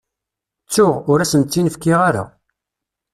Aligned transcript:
Ttuɣ, 0.65 0.95
ur 1.11 1.19
asent-tt-in-fkiɣ 1.21 1.99
ara. 2.09 2.23